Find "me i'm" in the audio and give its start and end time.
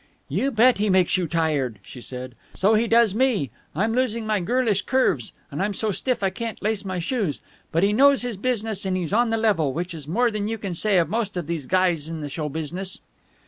3.13-3.93